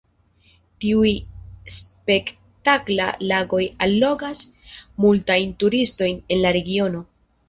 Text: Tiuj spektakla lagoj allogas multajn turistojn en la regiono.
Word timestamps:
Tiuj 0.83 1.09
spektakla 1.73 3.09
lagoj 3.31 3.59
allogas 3.87 4.41
multajn 5.05 5.53
turistojn 5.65 6.17
en 6.37 6.43
la 6.47 6.55
regiono. 6.59 7.03